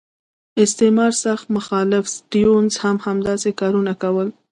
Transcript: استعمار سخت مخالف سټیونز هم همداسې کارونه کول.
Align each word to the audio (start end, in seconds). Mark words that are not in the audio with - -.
استعمار 0.63 1.11
سخت 1.23 1.45
مخالف 1.57 2.03
سټیونز 2.15 2.73
هم 2.83 2.97
همداسې 3.07 3.49
کارونه 3.59 3.93
کول. 4.01 4.27